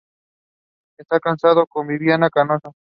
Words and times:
Está 0.97 1.19
casado 1.19 1.67
con 1.67 1.85
Viviana 1.85 2.31
Canosa. 2.31 2.71